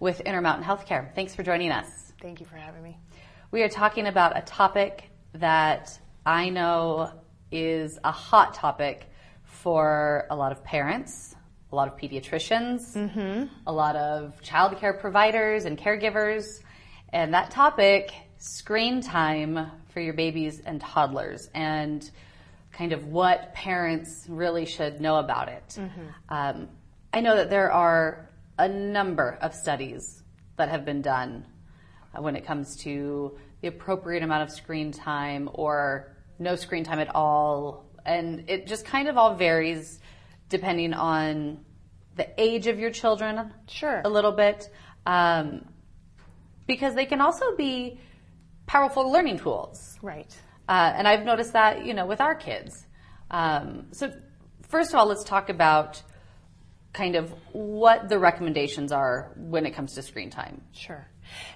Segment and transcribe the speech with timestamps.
[0.00, 1.14] with Intermountain Healthcare.
[1.14, 1.86] Thanks for joining us.
[2.20, 2.98] Thank you for having me.
[3.50, 7.12] We are talking about a topic that I know
[7.52, 9.06] is a hot topic
[9.44, 11.36] for a lot of parents,
[11.70, 12.96] a lot of pediatricians,
[13.66, 16.60] a lot of childcare providers and caregivers,
[17.12, 22.10] and that topic, screen time for your babies and toddlers, and
[22.72, 25.78] kind of what parents really should know about it.
[26.28, 26.68] Um,
[27.12, 28.29] I know that there are
[28.60, 30.22] a number of studies
[30.56, 31.46] that have been done
[32.14, 36.98] uh, when it comes to the appropriate amount of screen time or no screen time
[36.98, 37.86] at all.
[38.04, 39.98] And it just kind of all varies
[40.50, 41.64] depending on
[42.16, 44.02] the age of your children Sure.
[44.04, 44.68] a little bit.
[45.06, 45.64] Um,
[46.66, 47.98] because they can also be
[48.66, 49.98] powerful learning tools.
[50.02, 50.36] Right.
[50.68, 52.86] Uh, and I've noticed that, you know, with our kids.
[53.30, 54.12] Um, so,
[54.68, 56.02] first of all, let's talk about
[56.92, 60.62] kind of what the recommendations are when it comes to screen time.
[60.72, 61.06] Sure.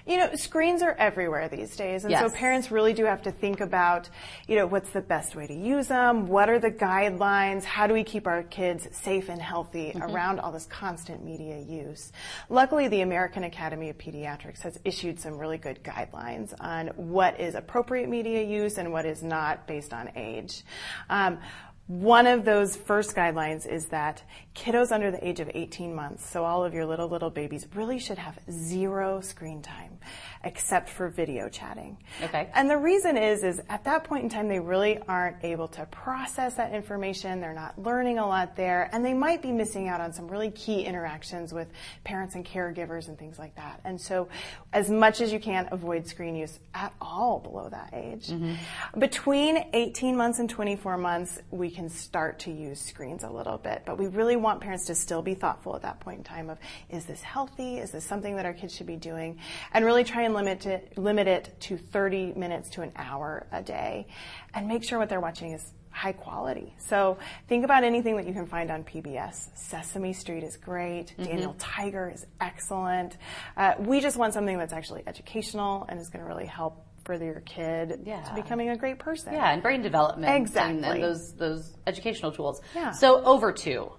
[0.07, 3.59] You know, screens are everywhere these days, and so parents really do have to think
[3.59, 4.09] about,
[4.47, 6.27] you know, what's the best way to use them?
[6.27, 7.65] What are the guidelines?
[7.65, 12.13] How do we keep our kids safe and healthy around all this constant media use?
[12.49, 17.55] Luckily, the American Academy of Pediatrics has issued some really good guidelines on what is
[17.55, 20.63] appropriate media use and what is not based on age.
[21.09, 21.39] Um,
[21.87, 24.23] one of those first guidelines is that
[24.55, 27.99] kiddos under the age of 18 months, so all of your little, little babies, really
[27.99, 29.99] should have zero screen time
[30.43, 31.97] except for video chatting.
[32.23, 32.49] Okay.
[32.53, 35.85] And the reason is, is at that point in time, they really aren't able to
[35.87, 37.41] process that information.
[37.41, 40.51] They're not learning a lot there, and they might be missing out on some really
[40.51, 41.67] key interactions with
[42.03, 43.81] parents and caregivers and things like that.
[43.83, 44.29] And so,
[44.71, 48.27] as much as you can, avoid screen use at all below that age.
[48.27, 48.99] Mm-hmm.
[48.99, 53.83] Between 18 months and 24 months, we can start to use screens a little bit,
[53.85, 56.57] but we really want parents to still be thoughtful at that point in time of,
[56.89, 57.77] is this healthy?
[57.77, 59.39] Is this something that our kids should be doing?
[59.73, 63.61] And really try and limit it, limit it to 30 minutes to an hour a
[63.61, 64.07] day
[64.53, 66.73] and make sure what they're watching is high quality.
[66.77, 69.57] So think about anything that you can find on PBS.
[69.57, 71.13] Sesame Street is great.
[71.17, 73.15] Daniel Tiger is excellent.
[73.55, 77.25] Uh, we just want something that's actually educational and is going to really help further
[77.25, 78.21] your kid Yeah.
[78.23, 79.33] to becoming a great person.
[79.33, 80.31] Yeah, and brain development.
[80.31, 80.89] and- Exactly.
[80.89, 82.61] And, those, those educational tools.
[82.75, 82.91] Yeah.
[82.91, 83.91] So, over two,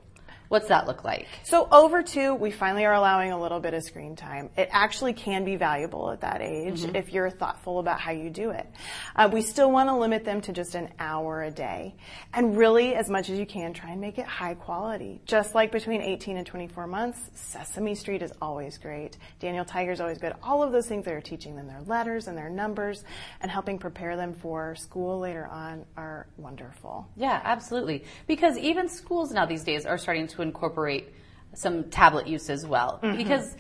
[0.49, 1.27] what's that look like?
[1.45, 4.51] So over two, we finally are allowing a little bit of screen time.
[4.57, 8.51] It actually can be valuable at that age if you're thoughtful about how you do
[8.51, 8.67] it.
[9.15, 11.95] Uh, we still want to limit them to just an hour a day.
[12.33, 15.21] And really, as much as you can, try and make it high quality.
[15.27, 19.17] Just like between 18 and 24 months, Sesame Street is always great.
[19.41, 20.35] Daniel Tiger is always good.
[20.43, 23.05] All of those things that are teaching them their letters and their numbers
[23.41, 27.09] and helping prepare them for school later on are wonderful.
[27.17, 28.05] Yeah, absolutely.
[28.27, 31.13] Because even schools now these days are starting to incorporate
[31.55, 33.01] some tablet use as well.
[33.03, 33.17] Mm-hmm.
[33.17, 33.57] Because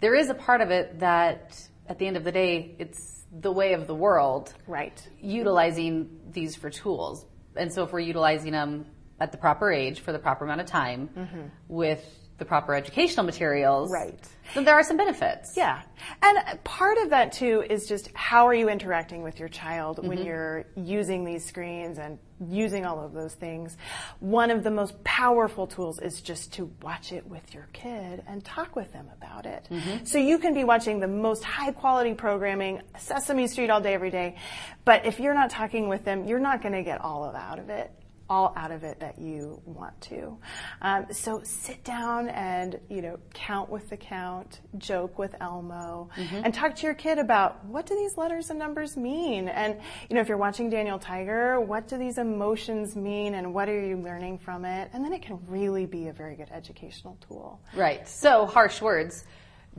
[0.00, 3.52] there is a part of it that at the end of the day, it's the
[3.52, 5.06] way of the world Right.
[5.20, 7.24] utilizing these for tools.
[7.56, 8.86] And so if we're utilizing them
[9.20, 11.40] at the proper age for the proper amount of time mm-hmm.
[11.68, 12.04] with
[12.38, 14.18] the proper educational materials, Right.
[14.54, 15.56] then there are some benefits.
[15.56, 15.82] Yeah.
[16.22, 20.18] And part of that too is just how are you interacting with your child when
[20.18, 20.26] mm-hmm.
[20.26, 23.76] you're using these screens and using all of those things.
[24.20, 28.44] One of the most powerful tools is just to watch it with your kid and
[28.44, 29.68] talk with them about it.
[29.70, 30.04] Mm-hmm.
[30.04, 34.10] So you can be watching the most high quality programming, Sesame Street all day, every
[34.10, 34.36] day.
[34.84, 37.58] But if you're not talking with them, you're not going to get all of out
[37.58, 37.92] of it
[38.28, 40.36] all out of it that you want to.
[40.82, 46.52] Um, so sit down and you know count with the count, joke with Elmo, and
[46.52, 49.78] talk to your kid about what do these letters and numbers mean, and
[50.08, 53.80] you know if you're watching Daniel Tiger, what do these emotions mean, and what are
[53.80, 57.60] you learning from it, and then it can really be a very good educational tool.
[57.74, 58.06] Right.
[58.08, 59.24] So harsh words.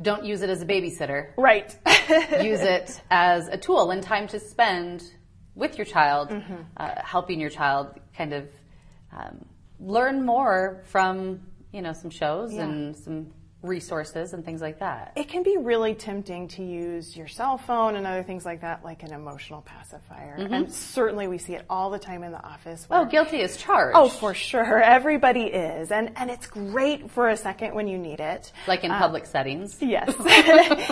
[0.02, 1.31] Don't use it as a babysitter.
[1.38, 1.75] Right.
[2.42, 5.04] use it as a tool and time to spend
[5.60, 6.32] with your child,
[6.78, 7.86] uh, helping your child
[8.18, 8.48] kind of
[9.18, 9.46] um,
[9.80, 11.42] learn more from
[11.74, 12.64] you know some shows Yeah.
[12.64, 15.12] and some resources and things like that.
[15.18, 18.86] It can be really tempting to use your cell phone and other things like that,
[18.86, 20.38] like an emotional pacifier.
[20.40, 20.54] Mm-hmm.
[20.54, 22.88] And certainly we see it all the time in the office.
[22.90, 23.98] oh, guilty as charged.
[23.98, 24.82] Oh, for sure.
[24.82, 25.92] Everybody is.
[25.92, 28.54] And, and it's great for a second when you need it.
[28.66, 29.78] Like in uh, public settings.
[29.82, 30.14] Yes.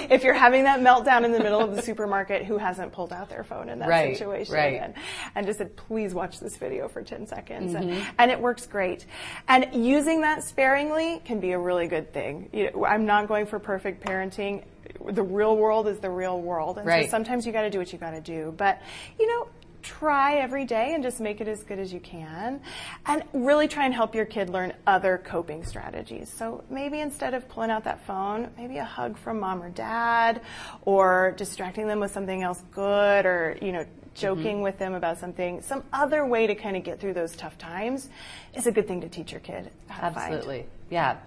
[0.10, 3.30] if you're having that meltdown in the middle of the supermarket, who hasn't pulled out
[3.30, 4.54] their phone in that right, situation?
[4.54, 4.81] Right.
[4.81, 4.94] And,
[5.36, 7.74] and just said, please watch this video for 10 seconds.
[7.74, 7.90] Mm-hmm.
[7.92, 9.06] And, and it works great.
[9.48, 13.45] And using that sparingly can be a really good thing you know, I'm not going
[13.45, 14.63] for perfect parenting.
[15.12, 16.80] The real world is the real world.
[16.80, 17.06] And right.
[17.06, 18.54] so sometimes you got to do what you got to do.
[18.57, 18.81] But,
[19.19, 19.48] you know,
[19.83, 22.59] try every day and just make it as good as you can.
[23.06, 26.33] And really try and help your kid learn other coping strategies.
[26.33, 30.42] So maybe instead of pulling out that phone, maybe a hug from mom or dad,
[30.81, 34.63] or distracting them with something else good, or, you know, joking mm-hmm.
[34.63, 38.10] with them about something, some other way to kind of get through those tough times
[38.56, 39.69] is a good thing to teach your kid.
[39.92, 40.65] Absolutely.
[40.89, 41.18] Yeah.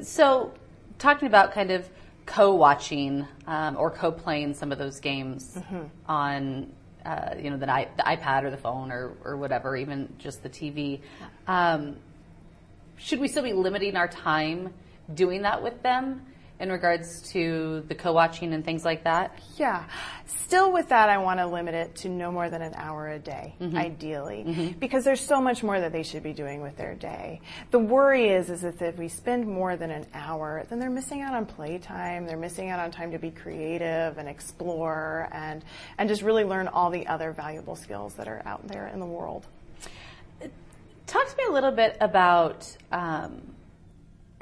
[0.00, 0.52] So,
[0.98, 1.88] talking about kind of
[2.26, 5.82] co-watching um, or co-playing some of those games mm-hmm.
[6.06, 6.72] on,
[7.04, 10.48] uh, you know, the, the, iPad or the phone or, or whatever, even just the
[10.48, 11.00] TV.
[11.46, 11.96] Um,
[12.96, 14.72] should we still be limiting our time
[15.14, 16.24] doing that with them?
[16.62, 19.36] In regards to the co-watching and things like that?
[19.56, 19.84] Yeah.
[20.26, 23.18] Still with that, I want to limit it to no more than an hour a
[23.18, 23.76] day, mm-hmm.
[23.76, 24.78] ideally, mm-hmm.
[24.78, 27.40] because there's so much more that they should be doing with their day.
[27.72, 31.20] The worry is, is that if we spend more than an hour, then they're missing
[31.20, 32.26] out on playtime.
[32.26, 35.64] They're missing out on time to be creative and explore and,
[35.98, 39.06] and just really learn all the other valuable skills that are out there in the
[39.06, 39.46] world.
[41.08, 43.51] Talk to me a little bit about um,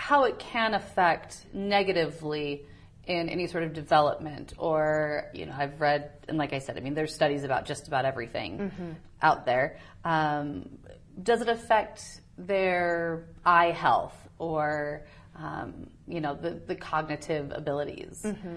[0.00, 2.64] how it can affect negatively
[3.04, 6.80] in any sort of development or you know i've read and like i said i
[6.80, 8.92] mean there's studies about just about everything mm-hmm.
[9.20, 10.66] out there um,
[11.22, 15.04] does it affect their eye health or
[15.36, 18.22] um, you know, the, the cognitive abilities.
[18.24, 18.56] Mm-hmm.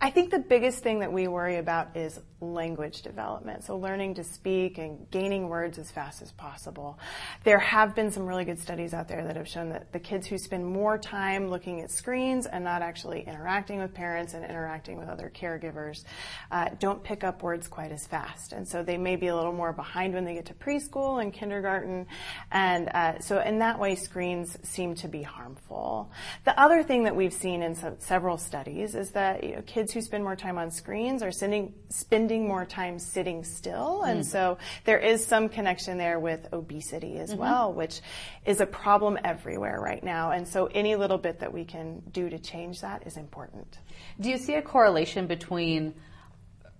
[0.00, 3.64] I think the biggest thing that we worry about is language development.
[3.64, 6.98] So learning to speak and gaining words as fast as possible.
[7.44, 10.26] There have been some really good studies out there that have shown that the kids
[10.26, 14.98] who spend more time looking at screens and not actually interacting with parents and interacting
[14.98, 16.04] with other caregivers
[16.50, 18.52] uh, don't pick up words quite as fast.
[18.52, 21.32] And so they may be a little more behind when they get to preschool and
[21.32, 22.06] kindergarten.
[22.50, 26.10] And uh, so in that way, screens seem to be harmful.
[26.44, 29.92] The other thing that we've seen in some, several studies is that you know, kids
[29.92, 34.02] who spend more time on screens are sending, spending more time sitting still.
[34.02, 34.24] And mm.
[34.24, 37.40] so there is some connection there with obesity as mm-hmm.
[37.40, 38.00] well, which
[38.44, 40.30] is a problem everywhere right now.
[40.30, 43.78] And so any little bit that we can do to change that is important.
[44.20, 45.94] Do you see a correlation between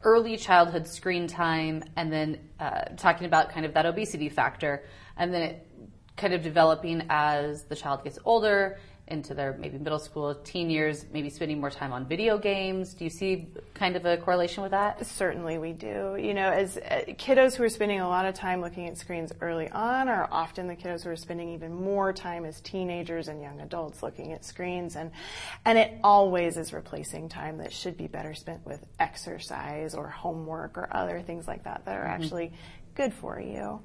[0.03, 4.85] early childhood screen time and then uh, talking about kind of that obesity factor
[5.17, 5.67] and then it
[6.17, 11.07] kind of developing as the child gets older into their maybe middle school, teen years,
[11.13, 12.93] maybe spending more time on video games?
[12.93, 15.07] Do you see kind of a correlation with that?
[15.07, 16.17] Certainly we do.
[16.19, 19.33] You know, as uh, kiddos who are spending a lot of time looking at screens
[19.41, 23.41] early on are often the kiddos who are spending even more time as teenagers and
[23.41, 25.11] young adults looking at screens and
[25.65, 30.77] and it always is replacing time that should be better spent with exercise or homework
[30.77, 32.23] or other things like that that are mm-hmm.
[32.23, 32.53] actually
[32.97, 33.81] good for you.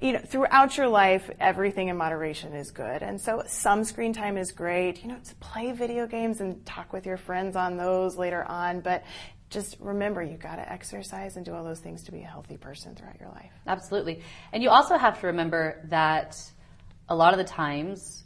[0.00, 3.02] You know, throughout your life, everything in moderation is good.
[3.02, 5.02] And so some screen time is great.
[5.02, 8.80] You know, to play video games and talk with your friends on those later on,
[8.80, 9.02] but
[9.48, 12.56] just remember you've got to exercise and do all those things to be a healthy
[12.56, 13.50] person throughout your life.
[13.66, 14.22] Absolutely.
[14.52, 16.36] And you also have to remember that
[17.08, 18.24] a lot of the times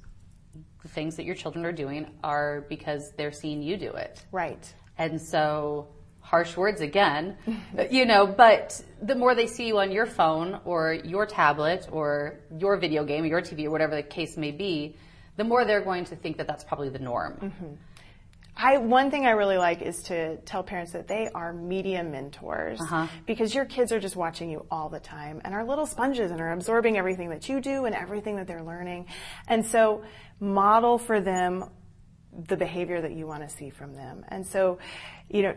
[0.83, 4.23] the things that your children are doing are because they're seeing you do it.
[4.31, 4.73] Right.
[4.99, 5.89] And so
[6.25, 7.37] harsh words again,
[7.91, 12.41] you know, but the more they see you on your phone or your tablet or
[12.59, 14.97] your video game or your TV or whatever the case may be,
[15.37, 17.35] the more they're going to think that that's probably the norm.
[17.35, 17.75] Mm-hmm.
[18.57, 22.81] I, one thing I really like is to tell parents that they are media mentors
[22.81, 23.09] uh-huh.
[23.27, 26.41] because your kids are just watching you all the time and are little sponges and
[26.41, 29.07] are absorbing everything that you do and everything that they're learning.
[29.49, 30.05] And so
[30.39, 31.65] model for them
[32.47, 34.25] the behavior that you want to see from them.
[34.29, 34.79] And so,
[35.29, 35.55] you know,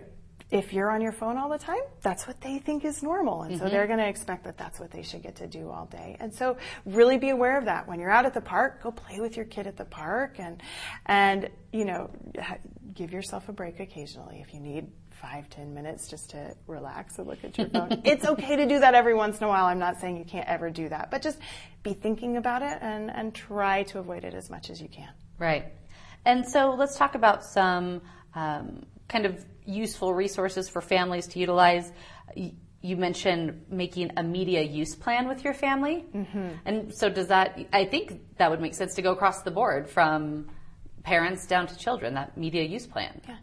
[0.49, 3.41] if you're on your phone all the time, that's what they think is normal.
[3.41, 3.65] And mm-hmm.
[3.65, 6.15] so they're going to expect that that's what they should get to do all day.
[6.19, 7.87] And so really be aware of that.
[7.87, 10.61] When you're out at the park, go play with your kid at the park and,
[11.05, 12.09] and, you know,
[12.93, 14.87] give yourself a break occasionally if you need
[15.21, 18.01] five, ten minutes just to relax and look at your phone.
[18.05, 19.65] it's okay to do that every once in a while.
[19.65, 21.39] I'm not saying you can't ever do that, but just
[21.83, 25.09] be thinking about it and, and try to avoid it as much as you can.
[25.39, 25.65] Right.
[26.25, 28.01] And so let's talk about some
[28.35, 31.91] um, kind of useful resources for families to utilize.
[32.35, 36.05] You mentioned making a media use plan with your family.
[36.13, 36.49] Mm-hmm.
[36.65, 39.89] And so does that, I think that would make sense to go across the board
[39.89, 40.49] from
[41.07, 43.21] parents down to children, that media use plan.
[43.25, 43.37] Yeah.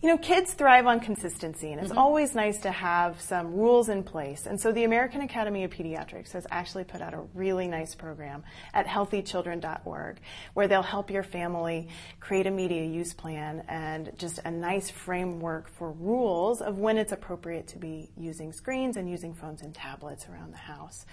[0.00, 1.98] You know, kids thrive on consistency, and it's mm-hmm.
[1.98, 4.46] always nice to have some rules in place.
[4.46, 8.42] And so the American Academy of Pediatrics has actually put out a really nice program
[8.72, 10.16] at healthychildren.org
[10.54, 11.88] where they'll help your family
[12.20, 17.12] create a media use plan and just a nice framework for rules of when it's
[17.12, 21.04] appropriate to be using screens and using phones and tablets around the house.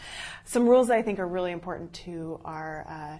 [0.46, 3.18] Some rules I think are really important too are uh,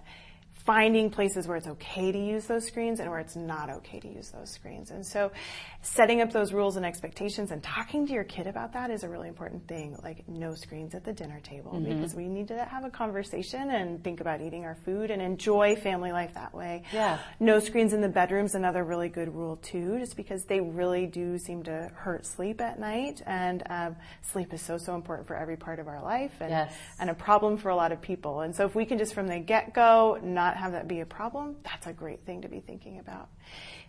[0.68, 4.06] finding places where it's okay to use those screens and where it's not okay to
[4.06, 4.90] use those screens.
[4.90, 5.32] And so
[5.80, 9.08] setting up those rules and expectations and talking to your kid about that is a
[9.08, 9.96] really important thing.
[10.02, 11.94] Like no screens at the dinner table mm-hmm.
[11.94, 15.74] because we need to have a conversation and think about eating our food and enjoy
[15.74, 16.82] family life that way.
[16.92, 17.18] Yeah.
[17.40, 21.38] No screens in the bedroom's another really good rule too, just because they really do
[21.38, 25.56] seem to hurt sleep at night and um, sleep is so, so important for every
[25.56, 26.74] part of our life and, yes.
[27.00, 28.42] and a problem for a lot of people.
[28.42, 31.56] And so if we can just from the get-go not have that be a problem,
[31.62, 33.28] that's a great thing to be thinking about.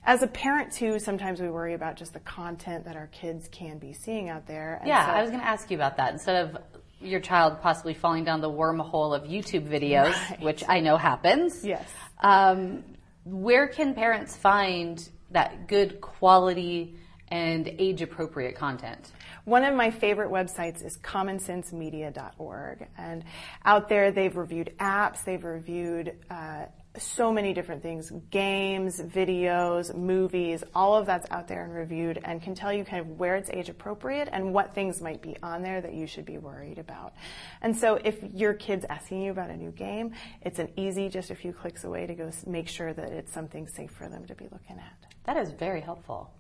[0.04, 3.78] As a parent too, sometimes we worry about just the content that our kids can
[3.78, 4.78] be seeing out there.
[4.80, 6.14] And yeah, so, I was going to ask you about that.
[6.14, 6.58] Instead of
[7.02, 10.42] your child possibly falling down the wormhole of YouTube videos, right.
[10.42, 11.66] which I know happens.
[11.66, 11.88] Yes.
[12.20, 12.84] Um,
[13.26, 16.98] where can parents find that good quality
[17.30, 19.12] and age appropriate content?
[19.46, 22.88] One of my favorite websites is commonsensemedia.org.
[22.98, 23.24] And
[23.66, 26.66] out there, they've reviewed apps, they've reviewed uh,
[26.98, 32.42] so many different things games, videos, movies, all of that's out there and reviewed and
[32.42, 35.62] can tell you kind of where it's age appropriate and what things might be on
[35.62, 37.14] there that you should be worried about.
[37.62, 41.30] And so if your kid's asking you about a new game, it's an easy, just
[41.30, 44.36] a few clicks away to go make sure that it's something safe for them to
[44.36, 45.14] be looking at.
[45.26, 46.32] That is very helpful.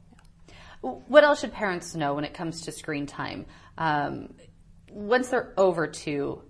[0.82, 3.46] What else should parents know when it comes to screen time?
[3.78, 4.34] Um,
[4.90, 6.42] once they're over two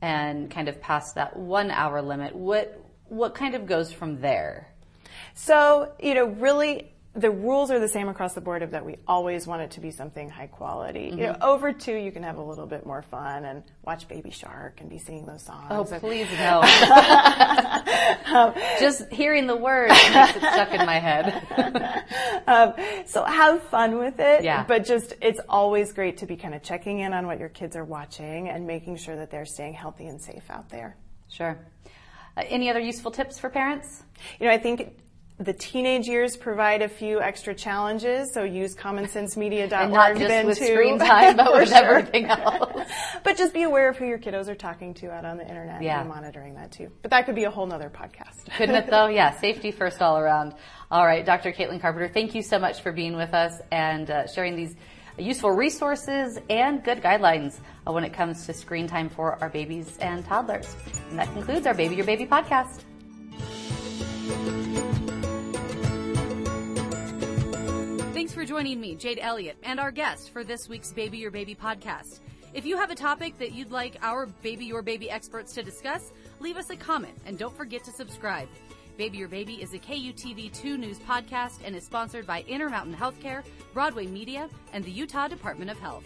[0.00, 4.72] and kind of past that one hour limit, what what kind of goes from there?
[5.34, 8.96] So, you know, really the rules are the same across the board of that we
[9.08, 11.08] always want it to be something high quality.
[11.08, 11.18] Mm-hmm.
[11.18, 11.42] You know, mm-hmm.
[11.42, 14.90] over two, you can have a little bit more fun and watch Baby Shark and
[14.90, 15.66] be singing those songs.
[15.70, 16.60] Oh, please no.
[18.34, 22.04] um, Just hearing the words makes it stuck in my head.
[22.46, 22.74] um,
[23.06, 24.44] so have fun with it.
[24.44, 24.64] Yeah.
[24.64, 27.76] But just, it's always great to be kind of checking in on what your kids
[27.76, 30.96] are watching and making sure that they're staying healthy and safe out there.
[31.30, 31.58] Sure.
[32.36, 34.02] Uh, any other useful tips for parents?
[34.38, 34.92] You know, I think
[35.38, 40.58] the teenage years provide a few extra challenges, so use commonsensemedia.org and not just with
[40.58, 40.64] too.
[40.64, 41.98] screen time, but with sure.
[41.98, 42.90] everything else.
[43.22, 45.82] but just be aware of who your kiddos are talking to out on the internet
[45.82, 46.00] yeah.
[46.00, 46.90] and monitoring that too.
[47.02, 48.50] But that could be a whole nother podcast.
[48.56, 49.08] Couldn't it though?
[49.08, 50.54] Yeah, safety first all around.
[50.90, 51.52] All right, Dr.
[51.52, 54.74] Caitlin Carpenter, thank you so much for being with us and uh, sharing these
[55.18, 59.98] useful resources and good guidelines uh, when it comes to screen time for our babies
[59.98, 60.74] and toddlers.
[61.10, 62.84] And that concludes our Baby Your Baby podcast.
[68.36, 72.20] For joining me, Jade Elliott, and our guest for this week's Baby Your Baby podcast.
[72.52, 76.12] If you have a topic that you'd like our Baby Your Baby experts to discuss,
[76.38, 78.46] leave us a comment and don't forget to subscribe.
[78.98, 84.06] Baby Your Baby is a KUTV2 news podcast and is sponsored by Intermountain Healthcare, Broadway
[84.06, 86.04] Media, and the Utah Department of Health.